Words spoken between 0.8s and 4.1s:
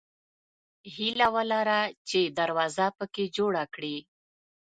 هیله ولره چې دروازه پکې جوړه کړې.